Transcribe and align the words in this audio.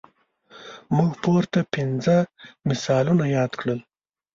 موږ 0.95 1.11
پورته 1.23 1.59
پنځه 1.75 2.15
مثالونه 2.69 3.25
یاد 3.37 3.51
کړل. 3.59 3.79